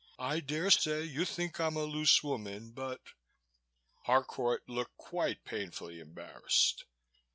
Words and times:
I 0.17 0.39
daresay 0.39 1.03
you 1.03 1.25
think 1.25 1.59
I'm 1.59 1.75
a 1.75 1.83
loose 1.83 2.23
woman 2.23 2.71
but" 2.71 3.01
Harcourt 4.07 4.67
looked 4.67 4.97
quite 4.97 5.43
painfully 5.45 5.99
embarrassed. 5.99 6.85